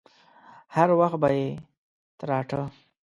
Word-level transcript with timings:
هر 0.75 0.89
وخت 0.99 1.17
به 1.21 1.29
يې 1.37 1.47
تراټه. 2.19 2.61